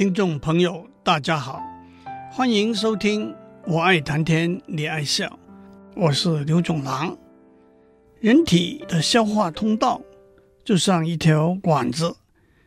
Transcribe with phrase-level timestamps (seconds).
[0.00, 1.62] 听众朋友，大家好，
[2.32, 3.28] 欢迎收听
[3.66, 5.26] 《我爱谈天，你爱笑》，
[5.94, 7.14] 我是刘总郎。
[8.18, 10.00] 人体的消化通道
[10.64, 12.16] 就像一条管子，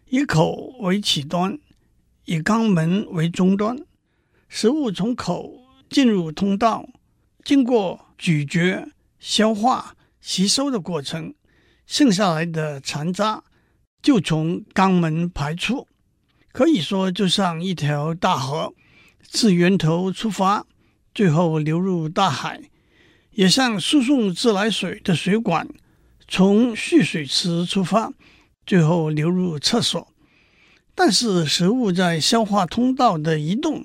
[0.10, 1.57] 以口为起端，
[2.25, 3.79] 以肛门为终端。
[4.47, 5.56] 食物从口
[5.89, 6.88] 进入通道，
[7.43, 11.34] 经过咀嚼、消化、吸收的过程，
[11.88, 13.43] 剩下来的残渣
[14.04, 15.88] 就从肛门排出。
[16.54, 18.75] 可以说，就像一条大河，
[19.24, 20.68] 自源头出发，
[21.11, 22.70] 最后流入大海；
[23.32, 25.68] 也像输送自来水的水管，
[26.28, 28.14] 从蓄水池出发，
[28.68, 30.08] 最后流入厕所。
[30.94, 33.83] 但是，食物在消化通道的移动，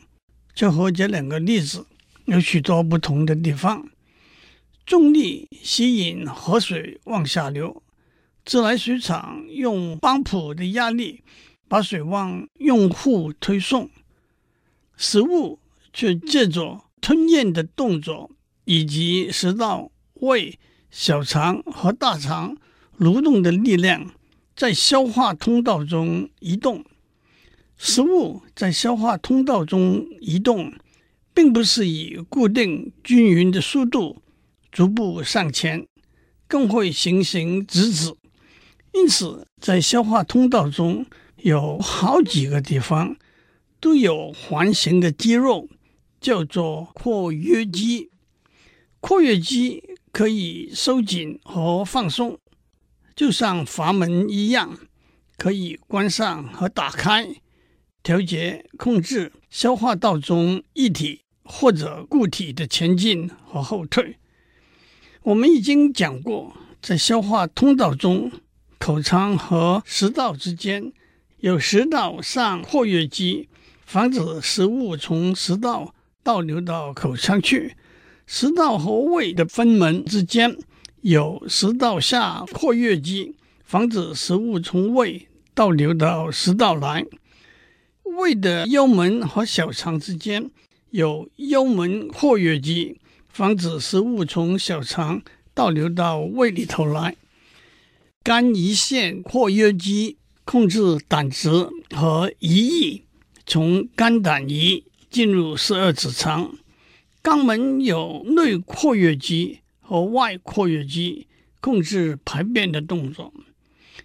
[0.54, 1.86] 就和这两个例子
[2.26, 3.88] 有许多不同的地方。
[4.84, 7.82] 重力吸引河水往下流，
[8.44, 11.22] 自来水厂用帮浦的压力。
[11.68, 13.90] 把水往用户推送，
[14.96, 15.60] 食物
[15.92, 18.30] 却借着吞咽的动作
[18.64, 20.58] 以及食道、胃、
[20.90, 22.56] 小肠和大肠
[22.98, 24.10] 蠕动的力量，
[24.56, 26.84] 在消化通道中移动。
[27.76, 30.72] 食物在消化通道中移动，
[31.32, 34.20] 并不是以固定均匀的速度
[34.72, 35.86] 逐步向前，
[36.48, 38.12] 更会行行止止。
[38.92, 41.06] 因此，在消化通道中，
[41.42, 43.16] 有好几个地方
[43.80, 45.68] 都有环形的肌肉，
[46.20, 48.10] 叫做括约肌。
[49.00, 52.38] 括约肌可以收紧和放松，
[53.14, 54.76] 就像阀门一样，
[55.36, 57.36] 可以关上和打开，
[58.02, 64.16] 调节控制消化道中液体或者固体的前进和后退。
[65.22, 68.32] 我们已经讲过，在消化通道中，
[68.78, 70.92] 口腔和食道之间。
[71.40, 73.48] 有食道上括约肌，
[73.86, 77.70] 防止食物从食道倒流到口腔去；
[78.26, 80.56] 食道和胃的分门之间
[81.02, 87.04] 有食道下括约肌，防止食物从胃倒流到食道来；
[88.02, 90.50] 胃的幽门和小肠之间
[90.90, 92.98] 有幽门括约肌，
[93.28, 95.22] 防止食物从小肠
[95.54, 97.12] 倒流到胃里头来；
[98.24, 100.16] 肝胰腺括约肌。
[100.50, 101.50] 控制胆汁
[101.90, 103.04] 和胰液
[103.44, 106.56] 从肝胆胰进入十二指肠，
[107.22, 111.26] 肛门有内括约肌和外括约肌
[111.60, 113.30] 控制排便的动作。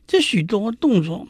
[0.06, 1.26] 这许多动作，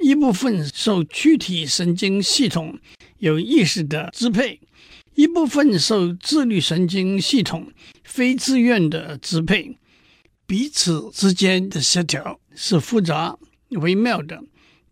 [0.00, 2.78] 一部分受躯体神经系统
[3.20, 4.60] 有意识的支配，
[5.14, 7.72] 一部分受自律神经系统
[8.04, 9.78] 非自愿的支配。
[10.46, 13.38] 彼此之间的协调是复杂
[13.70, 14.44] 微妙的。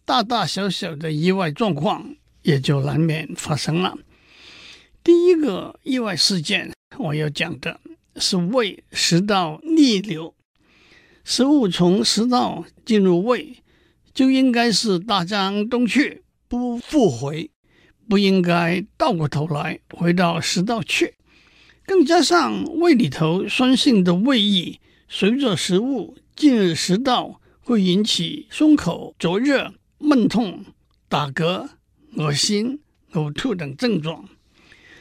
[0.07, 3.99] 大大小小的意外状况也就难免发生了。
[5.03, 7.81] 第一个意外事件，我要讲的
[8.15, 10.33] 是胃食道逆流。
[11.25, 13.57] 食物从食道进入胃，
[14.15, 17.51] 就应该是大江东去，不复回，
[18.09, 21.15] 不应该倒过头来回到食道去。
[21.85, 24.79] 更加上胃里头酸性的胃液，
[25.09, 29.75] 随着食物进入食道，会引起胸口灼热。
[29.99, 30.65] 闷痛、
[31.09, 31.69] 打嗝、
[32.17, 32.81] 恶心、
[33.13, 34.29] 呕吐等症状。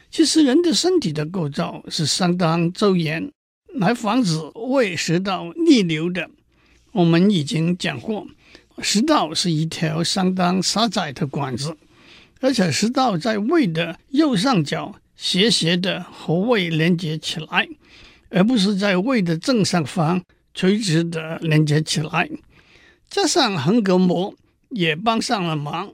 [0.10, 3.30] 其实人的身体的构造是相当周延，
[3.74, 4.40] 来防止
[4.70, 6.30] 胃食道逆流的。
[6.94, 8.26] 我们已经讲过，
[8.82, 11.76] 食道是一条相当狭窄的管子，
[12.40, 17.68] 而且食道在胃的右上角斜斜的和胃连接起来，
[18.30, 20.24] 而不是在胃的正上方
[20.54, 22.30] 垂直的连接起来。
[23.10, 24.34] 加上横膈膜。
[24.70, 25.94] 也帮上了忙。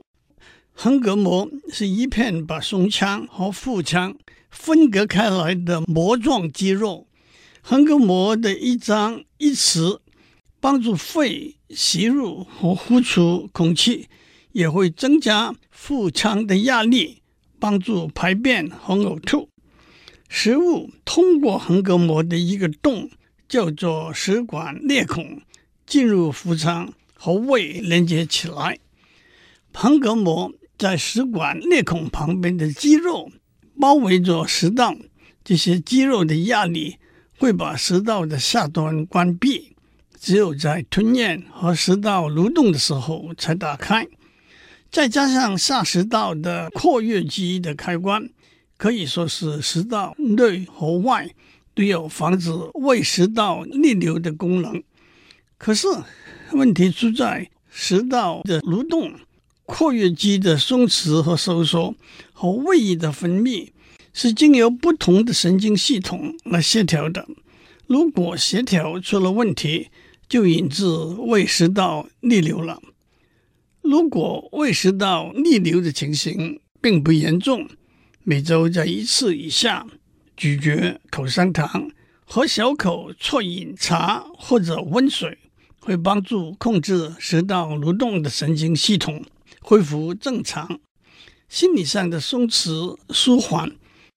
[0.72, 4.16] 横膈膜是一片把胸腔和腹腔
[4.50, 7.06] 分隔开来的膜状肌肉。
[7.60, 10.00] 横膈膜的一张一弛，
[10.60, 14.08] 帮助肺吸入和呼出空气，
[14.52, 17.22] 也会增加腹腔的压力，
[17.60, 19.48] 帮助排便和呕吐。
[20.28, 23.10] 食物通过横膈膜的一个洞，
[23.46, 25.42] 叫做食管裂孔，
[25.86, 26.92] 进入腹腔。
[27.24, 28.80] 和胃连接起来，
[29.72, 33.30] 横膈膜在食管裂孔旁边的肌肉
[33.78, 34.96] 包围着食道，
[35.44, 36.96] 这些肌肉的压力
[37.38, 39.76] 会把食道的下端关闭，
[40.18, 44.08] 只有在吞咽和食道蠕动的时候才打开。
[44.90, 48.28] 再加上下食道的括约肌的开关，
[48.76, 51.30] 可以说是食道内和外
[51.72, 54.82] 都有防止胃食道逆流的功能。
[55.56, 55.86] 可是，
[56.52, 59.14] 问题出在食道的蠕动
[59.64, 61.94] 括约肌的松弛和收缩
[62.32, 63.70] 和胃液的分泌
[64.12, 67.26] 是经由不同的神经系统来协调的。
[67.86, 69.88] 如果协调出了问题，
[70.28, 72.80] 就引致胃食道逆流了。
[73.80, 77.68] 如果胃食道逆流的情形并不严重，
[78.22, 79.86] 每周在一次以下
[80.36, 81.90] 咀嚼口香糖，
[82.24, 85.38] 和小口啜饮茶或者温水，
[85.82, 89.22] 会帮助控制食道蠕动的神经系统
[89.60, 90.80] 恢复正常。
[91.48, 93.70] 心理上的松弛舒缓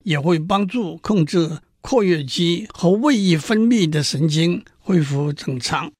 [0.03, 5.91] 也会帮助控制括约肌和胃液分泌的神经恢复正常。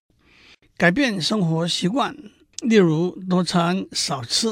[0.78, 2.16] 改变生活习惯。
[2.62, 4.48] 例如多餐少吃、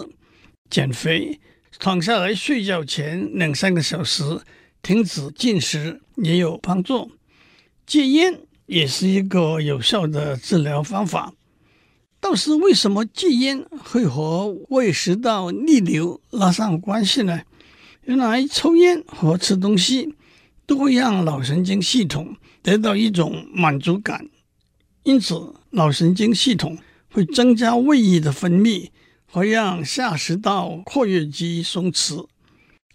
[0.69, 1.39] 减肥、
[1.79, 4.41] 躺下来睡觉前两三个小时
[4.81, 7.11] 停止进食也有帮助。
[7.85, 11.33] 戒烟也是一个有效的治疗方法。
[12.19, 17.41] 倒是为什么戒烟会和胃食道逆流拉上关系呢？
[18.03, 20.15] 原来抽烟和吃东西
[20.65, 24.29] 都会让脑神经系统得到一种满足感，
[25.03, 26.77] 因此脑神经系统。
[27.15, 28.89] 会增加胃液的分泌，
[29.27, 32.25] 会让下食道括约肌松弛。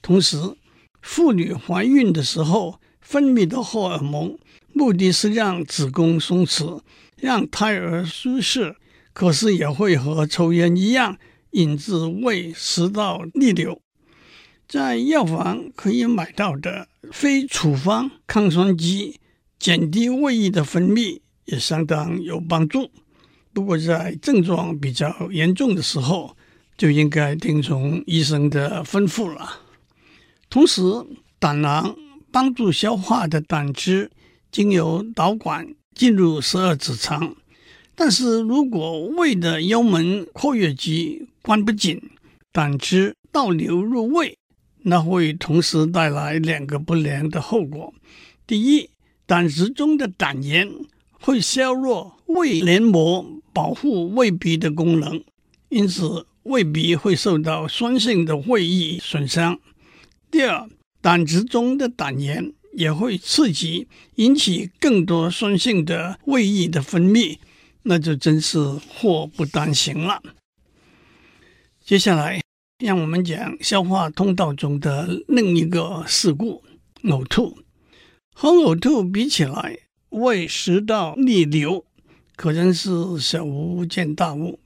[0.03, 0.57] 同时，
[1.01, 4.37] 妇女怀孕的时候分泌的荷尔蒙，
[4.79, 6.81] 目的是让子宫松弛，
[7.17, 8.77] 让胎儿舒适。
[9.13, 11.19] 可是也会和抽烟一样，
[11.51, 13.83] 引致胃食道逆流。
[14.69, 19.19] 在药房可以买到的非处方抗酸剂，
[19.59, 22.93] 减低胃液的分泌，也相当有帮助。
[23.53, 26.37] 不过，在症状比较严重的时候，
[26.77, 29.63] 就应该听从医生的吩咐了。
[30.49, 30.81] 同时，
[31.41, 31.97] 胆囊
[32.31, 34.13] 帮助消化的胆汁
[34.51, 37.37] 经由导管进入十二指肠，
[37.95, 42.01] 但是如果胃的幽门括约肌关不紧，
[42.53, 44.37] 胆汁倒流入胃，
[44.83, 47.93] 那会同时带来两个不良的后果。
[48.47, 48.91] 第一，
[49.27, 50.69] 胆汁中的胆盐
[51.21, 53.35] 会削弱胃黏膜。
[53.51, 55.21] 保护胃壁的功能，
[55.69, 59.59] 因此胃壁会受到酸性的胃液损伤。
[60.31, 60.69] 第二，
[61.01, 67.39] 胆汁中的胆盐也会刺激引起更多酸性的胃液的分泌，
[67.83, 70.23] 那就真是祸不单行了。
[71.85, 72.41] 接下来，
[72.79, 76.63] 让我们讲消化通道中的另一个事故——
[77.03, 77.59] 呕吐。
[78.33, 79.77] 和呕吐比起来，
[80.11, 81.85] 胃食道逆流。
[82.37, 84.61] 可真是小巫见大巫，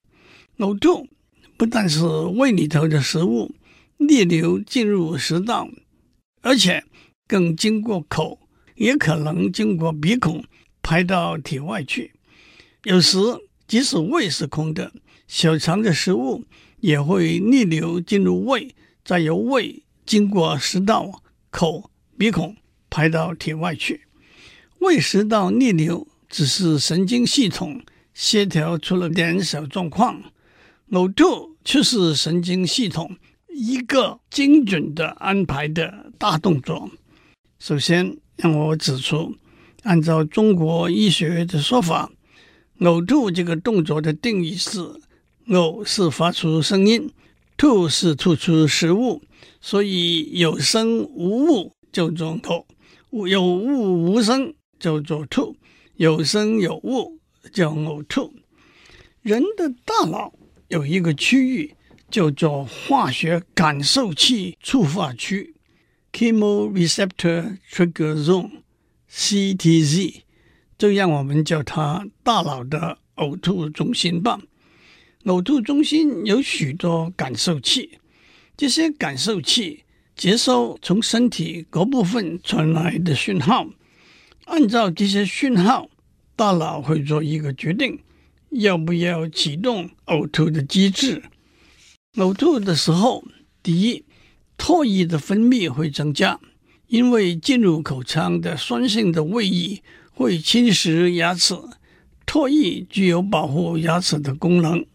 [0.58, 1.08] 呕吐
[1.56, 3.54] 不但是胃里头的食物
[3.96, 5.66] 逆流进入食道，
[6.42, 6.84] 而且
[7.32, 8.38] 更经过口，
[8.74, 10.44] 也可能经过鼻孔
[10.82, 12.12] 排到体外去。
[12.84, 13.16] 有时
[13.66, 14.92] 即使胃是空的，
[15.26, 16.44] 小肠的食物
[16.80, 22.54] 也会逆流进入胃，再由胃经过食道、口、鼻孔
[22.90, 24.02] 排到体外去。
[24.80, 26.06] 胃食道逆流。
[26.34, 27.82] 只是神经系统
[28.14, 30.22] 协调出了点小状况，
[30.92, 33.18] 呕吐却是神经系统
[33.54, 36.90] 一个精准的安排的大动作。
[37.64, 39.36] 首先，让我指出，
[39.84, 42.10] 按照中国医学的说法，
[42.80, 44.80] 呕吐这个动作的定义是：
[45.46, 47.12] 呕是发出声音，
[47.56, 49.22] 吐是吐出食物，
[49.60, 52.64] 所以有声无物叫做呕，
[53.28, 55.54] 有物无声叫做吐。
[55.94, 57.20] 有声有物
[57.52, 58.34] 叫呕吐。
[59.20, 60.32] 人的大脑
[60.66, 61.72] 有一个区域
[62.10, 65.54] 叫做化学感受器触发区
[66.12, 70.22] （Chemoreceptor Trigger Zone，CTZ），
[70.78, 74.40] 就让我们叫它大脑的呕吐中心吧。
[75.24, 77.98] 呕吐中心有许多感受器，
[78.56, 79.84] 这些感受器
[80.16, 83.68] 接收从身体各部分传来的讯号。
[84.46, 85.88] 按照这些讯号，
[86.34, 88.00] 大脑会做一个决定，
[88.50, 91.22] 要不要启动呕吐的机制。
[92.16, 93.24] 呕吐的时候，
[93.62, 94.04] 第一，
[94.62, 96.38] 唾液的分泌会增加，
[96.86, 101.56] 因为进入口腔的酸性的胃液会侵蚀牙齿，
[102.24, 104.86] 唾液具有保护牙齿的功能。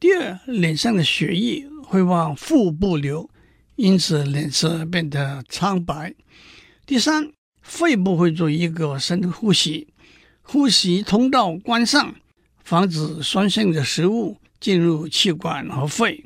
[0.00, 3.30] 第二，脸上的血液会往腹部流，
[3.76, 6.12] 因此脸色变得苍白。
[6.84, 7.30] 第三，
[7.62, 9.86] 肺部会做一个深呼吸，
[10.42, 12.16] 呼吸通道关上，
[12.64, 16.24] 防止酸性的食物进入气管和肺。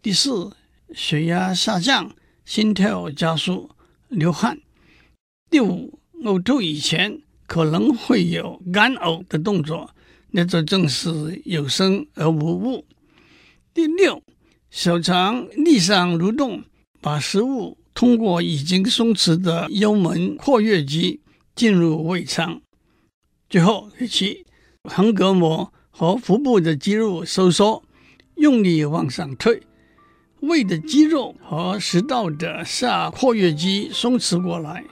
[0.00, 0.52] 第四，
[0.94, 3.70] 血压下降，心跳加速，
[4.08, 4.60] 流汗。
[5.50, 9.90] 第五，呕吐以前可能会有干呕的动作，
[10.30, 12.84] 那这正是有声而无物。
[13.74, 14.22] 第六，
[14.70, 16.62] 小肠逆向蠕动，
[17.00, 21.20] 把食物通过已经松弛的幽门括约肌
[21.54, 22.62] 进入胃肠。
[23.48, 24.46] 最后，其
[24.84, 27.82] 横膈膜和腹部的肌肉收缩，
[28.36, 29.62] 用力往上推，
[30.42, 34.84] 胃的肌肉和食道的下括约肌松弛过来，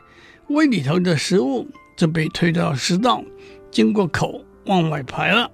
[0.47, 1.66] 胃里头的食物
[1.97, 3.25] 就被推到食道，
[3.69, 5.50] 经过口往外排了。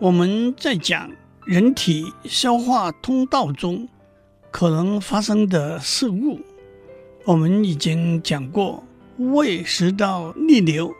[0.00, 1.08] 我们在讲
[1.46, 3.88] 人体消化通道中
[4.50, 6.40] 可能发生的事故，
[7.24, 8.82] 我们已经讲过，
[9.18, 10.92] 胃食道逆流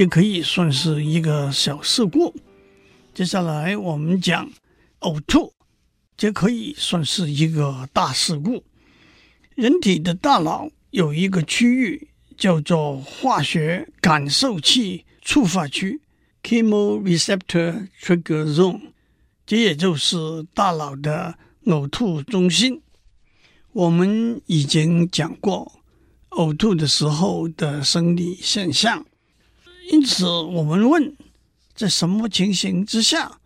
[0.00, 2.34] 就可以算是一个小事故。
[3.12, 4.50] 接下来我们讲
[5.00, 5.52] 呕吐，
[6.16, 8.64] 就可以算是一个大事故。
[9.56, 16.00] 人体的大脑有一个区域叫做化学感受器触发区。
[16.42, 18.80] Chemoreceptor Trigger Zone，
[19.44, 20.16] 这也就是
[20.54, 21.34] 大脑的
[21.66, 22.80] 呕吐中心。
[23.72, 25.70] 我们已经讲过
[26.30, 29.04] 呕吐的时候的生理现象，
[29.90, 31.16] 因此我们问：
[31.74, 33.40] 在什么情形之下，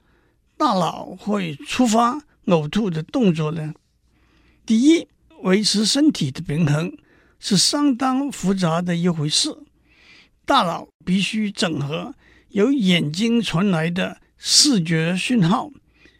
[0.59, 3.73] 大脑会触发呕吐的动作呢？
[4.67, 5.09] 第一，
[5.43, 6.95] 维持身体的平衡
[7.41, 9.57] 是相当复杂的一回事，
[10.45, 12.15] 大脑必须整合。
[12.51, 15.71] 由眼睛传来的视觉讯号，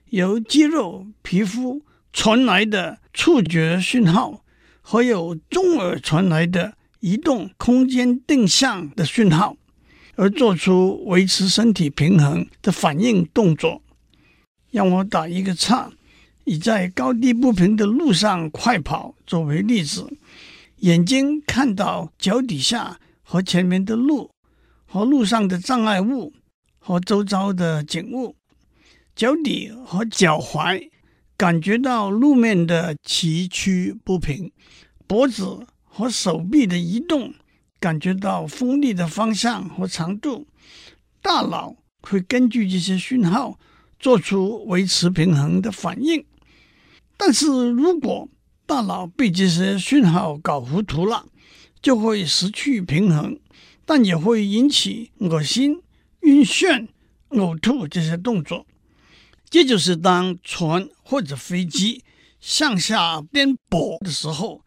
[0.09, 1.83] 由肌肉、皮肤
[2.15, 4.43] 传来的触觉讯号，
[4.81, 9.57] 和由中耳传来的移动空间定向的讯号，
[10.17, 13.83] 而做出维持身体平衡的反应动作。
[14.71, 15.91] 让我打一个岔，
[16.45, 20.13] 以在高低不平的路上快跑作为例子，
[20.79, 24.31] 眼睛看到脚底下和前面的路。
[24.87, 26.33] 和路上的障碍物
[26.79, 28.37] 和周遭的景物，
[29.17, 30.89] 脚底和脚踝
[31.37, 34.53] 感觉到路面的崎岖不平，
[35.09, 37.35] 脖子和手臂的移动
[37.85, 40.47] 感觉到风力的方向和长度，
[41.21, 43.59] 大脑会根据这些讯号
[43.99, 46.25] 做出维持平衡的反应。
[47.19, 48.27] 但是如果
[48.65, 51.27] 大脑被这些讯号搞糊涂了，
[51.83, 53.39] 就会失去平衡。
[53.85, 55.83] 但也会引起恶心、
[56.23, 56.89] 晕眩、
[57.29, 58.67] 呕吐这些动作。
[59.51, 62.03] 这就是当船或者飞机
[62.41, 64.65] 向下颠簸的时候，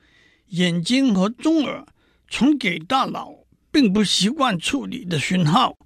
[0.49, 1.83] 眼睛和中耳
[2.27, 3.33] 传给大脑
[3.71, 5.77] 并不习惯处理的讯号，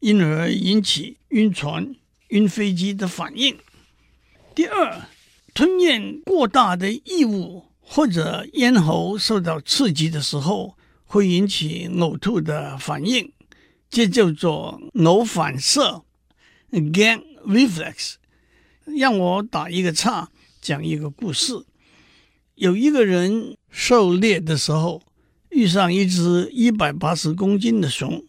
[0.00, 1.94] 因而引起晕船、
[2.28, 3.56] 晕飞机的反应。
[4.54, 5.08] 第二，
[5.52, 10.76] 吞咽过大的异物或者咽喉受到刺激的时候。
[11.04, 13.30] 会引起呕吐的反应，
[13.90, 16.04] 这叫做呕反射
[16.70, 18.14] （gag reflex）。
[18.86, 20.30] 让我打一个岔，
[20.62, 21.66] 讲一个故事。
[22.54, 25.02] 有一个人狩猎的时候，
[25.52, 28.24] 遇上一只一百八十公斤的熊，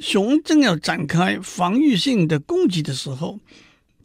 [0.00, 3.40] 熊正要展开防御性的攻击的时候，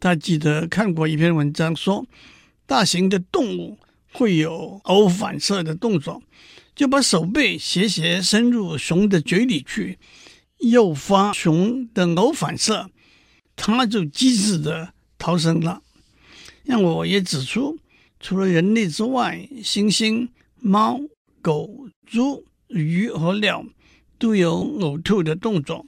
[0.00, 2.06] 他记得看过一篇文章说，
[2.66, 3.78] 大型的动物
[4.12, 6.22] 会有偶反射的动作。
[6.74, 9.98] 就把手背斜斜伸入熊的嘴里去，
[10.58, 12.88] 诱发熊的偶反射，
[13.56, 15.82] 它就机智地逃生了。
[16.62, 17.76] 让我也指出，
[18.20, 20.28] 除了人类之外，猩猩、
[20.60, 21.00] 猫、
[21.48, 23.64] 狗、猪、鱼和鸟
[24.18, 25.86] 都有呕吐的动作，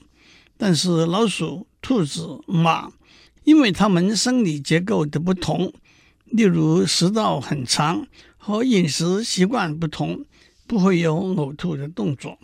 [0.57, 2.91] 但是老鼠、兔子、马，
[3.43, 5.71] 因为它们生理结构的不同，
[6.25, 10.25] 例如食道很长和饮食习惯不同。
[10.67, 12.39] 不会有呕吐的动作。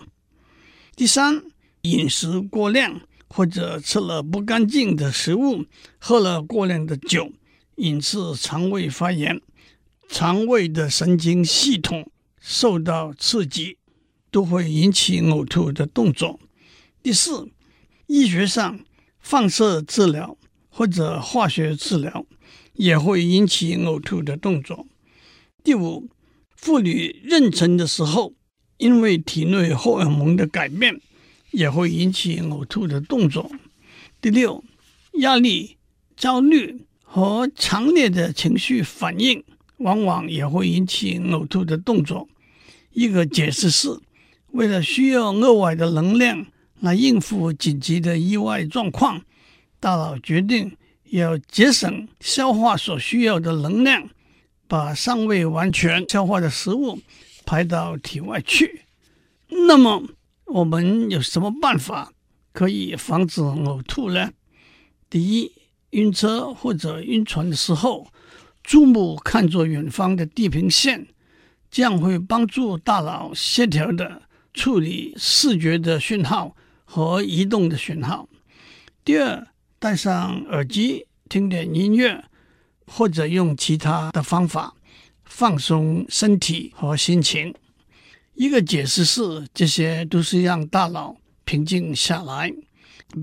[0.98, 1.42] 第三，
[1.84, 5.64] 饮食过量或者吃了不干净的食物，
[5.98, 7.32] 喝了过量的酒，
[7.78, 9.42] 引致肠胃发炎，
[10.10, 12.12] 肠胃的神经系统
[12.50, 13.78] 受到刺激，
[14.32, 16.40] 都会引起呕吐的动作。
[17.04, 17.50] 第四，
[18.06, 18.80] 医学上
[19.20, 20.38] 放射治疗
[20.70, 22.26] 或者化学治疗
[22.74, 24.88] 也会引起呕吐的动作。
[25.62, 26.10] 第五。
[26.56, 28.34] 妇女妊娠的时候，
[28.78, 31.00] 因为体内荷尔蒙的改变，
[31.52, 33.52] 也会引起呕吐的动作。
[34.20, 34.64] 第六，
[35.20, 35.78] 压力、
[36.16, 39.44] 焦虑和强烈的情绪反应，
[39.78, 42.28] 往往也会引起呕吐的动作。
[42.98, 44.00] 一个解释是，
[44.54, 46.48] 为了需要额外的能量
[46.80, 49.22] 来应付紧急的意外状况，
[49.80, 50.76] 大脑决定
[51.12, 54.10] 要节省消化所需要的能量。
[54.68, 57.00] 把尚未完全消化的食物
[57.46, 58.82] 排到体外去。
[59.48, 60.04] 那么，
[60.46, 62.12] 我们有什么办法
[62.52, 64.32] 可以防止呕吐呢？
[65.08, 65.52] 第一，
[65.92, 68.08] 晕车或者晕船的时候，
[68.64, 71.08] 注目看着远方的地平线，
[71.70, 74.22] 这样会帮助大脑协调的
[74.54, 76.56] 处理视觉的讯号
[76.86, 78.28] 和移动的讯号。
[79.04, 79.48] 第二，
[79.80, 82.24] 戴上耳机听点音乐，
[82.86, 84.76] 或者用其他的方法
[85.24, 87.54] 放松身体和心情。
[88.34, 91.18] 一个解释是，这些都是让大脑。
[91.46, 92.54] 平静下来，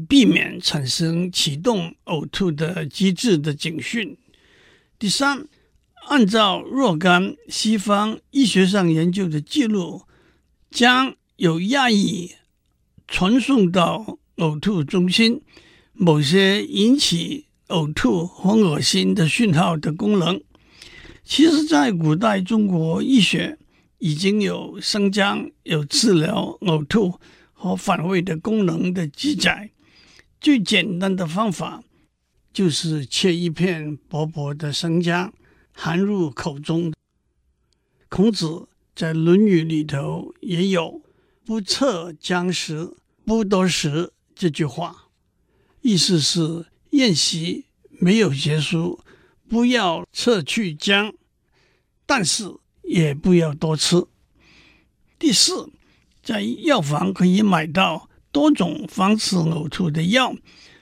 [0.08, 4.16] 避免产生启动呕吐的机制的警讯。
[4.98, 5.46] 第三，
[6.06, 10.02] 按照若干西方医学上研究的记录，
[10.70, 12.32] 将有压抑
[13.06, 15.42] 传送到呕吐中心
[15.92, 20.40] 某些引起呕吐和恶心的讯号的功能。
[21.24, 23.58] 其实，在古代中国医学
[23.98, 27.20] 已经有生姜有治疗呕吐。
[27.56, 29.70] 和反胃的功能的记载，
[30.38, 31.82] 最简单的方法
[32.52, 35.32] 就是切一片薄薄的生姜，
[35.74, 36.94] 含入口中。
[38.08, 41.02] 孔子在《论语》里头也有
[41.44, 45.08] “不测姜食，不多食”这句话，
[45.82, 49.00] 意思是宴席没有结束，
[49.48, 51.12] 不要撤去姜，
[52.06, 52.54] 但是
[52.84, 54.06] 也不要多吃。
[55.18, 55.70] 第四。
[56.26, 60.34] 在药房可以买到多种防止呕吐的药，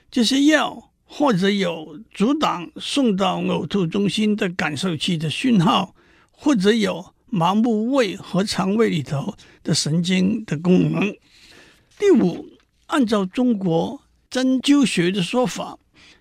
[0.09, 5.93] 这些药或者有阻挡送到呕吐中心的感受器的讯号，
[6.31, 11.15] 或者有麻木胃和肠胃里头的神经的功能。
[11.99, 12.47] 第五，
[12.87, 15.77] 按照中国针灸学的说法，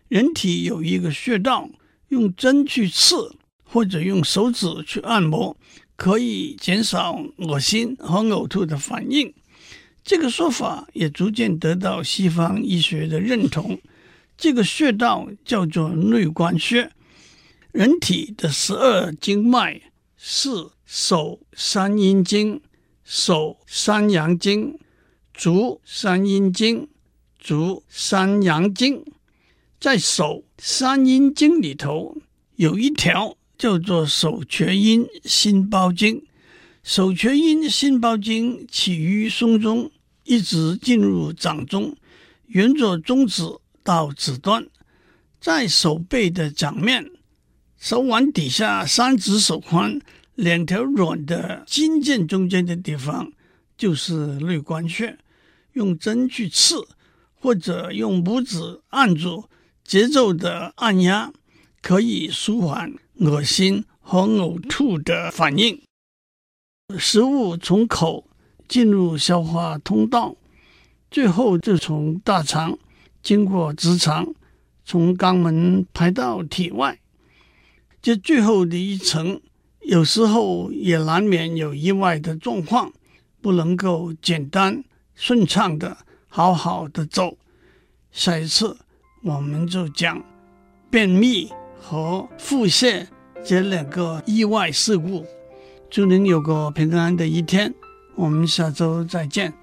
[0.08, 1.70] 人体有一个穴道，
[2.08, 3.34] 用针去刺
[3.64, 5.56] 或者用手指去按摩。
[5.96, 9.32] 可以减少恶心和呕吐的反应，
[10.04, 13.78] 这个说法也逐渐得到西方医学的认同。
[14.42, 16.90] 这个穴道叫做内关穴。
[17.70, 19.80] 人体的十二经脉
[20.16, 20.48] 是
[20.84, 22.60] 手三阴经、
[23.04, 24.76] 手三阳经、
[25.32, 26.88] 足三阴经、
[27.38, 29.04] 足三阳经。
[29.78, 32.16] 在手三阴经里头
[32.56, 33.36] 有一条。
[33.58, 36.26] 叫做手厥阴心包经，
[36.82, 39.88] 手厥阴心包经起于胸中，
[40.24, 41.96] 一直进入掌中，
[42.48, 43.44] 沿着中指
[43.82, 44.66] 到指端，
[45.40, 47.10] 在手背的掌面，
[47.78, 50.00] 手腕底下三指手宽
[50.34, 53.32] 两条软的筋腱中间的地方，
[53.76, 55.18] 就是内关穴。
[55.72, 56.86] 用针去刺，
[57.34, 59.44] 或者用拇指按住，
[59.84, 61.32] 节奏的按压，
[61.80, 62.92] 可以舒缓。
[63.18, 65.80] 恶心和呕吐的反应，
[66.98, 68.26] 食物从口
[68.66, 70.34] 进入消化通道，
[71.08, 72.76] 最后就从大肠
[73.22, 74.34] 经过直肠，
[74.84, 76.98] 从肛门排到体外。
[78.00, 79.40] 这最后的一层，
[79.80, 82.92] 有时候也难免有意外的状况，
[83.40, 84.82] 不能够简单
[85.14, 85.96] 顺畅的
[86.28, 87.36] 好好的走。
[88.10, 88.76] 下一次
[89.22, 90.22] 我们就讲
[90.90, 91.50] 便秘。
[91.84, 93.08] 和腹泻
[93.44, 95.26] 这两个意外事故，
[95.90, 97.74] 祝您有个平安的一天。
[98.14, 99.61] 我们下周再见。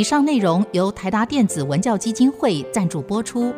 [0.00, 3.54] 以上内容由台达电子文教基金会赞助播出。